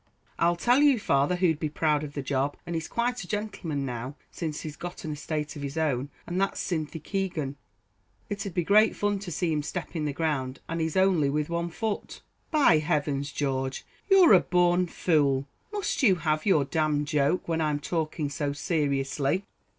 [0.39, 3.85] "I'll tell you, father, who'd be proud of the job and he's quite a gentleman
[3.85, 7.55] now, since he got an estate of his own and that's Cynthy Keegan.
[8.27, 11.69] It'd be great fun to see him stepping the ground, and he only with one
[11.69, 17.47] foot." "By heavens, George, you're a born fool; must you have your d d joke,
[17.47, 19.45] when I'm talking so seriously?"